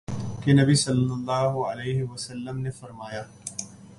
[0.43, 3.21] کہ نبی صلی اللہ علیہ وسلم نے فرمایا